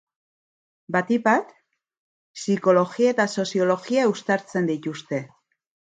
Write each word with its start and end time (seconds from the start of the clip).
Batik 0.95 1.23
bat, 1.27 1.51
psikologia 2.41 3.11
eta 3.17 3.27
soziologia 3.43 4.11
uztartzen 4.17 4.71
dituzte. 4.73 5.25